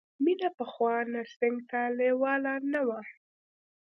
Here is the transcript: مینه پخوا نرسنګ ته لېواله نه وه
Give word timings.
مینه 0.23 0.49
پخوا 0.57 0.93
نرسنګ 1.11 1.57
ته 1.69 1.79
لېواله 1.97 2.53
نه 2.71 2.81
وه 2.87 2.99